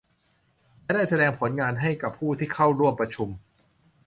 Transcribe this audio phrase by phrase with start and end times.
[0.83, 3.29] และได้แสดงผลงานให้กับผู้ที่เข้าร่วมประชุม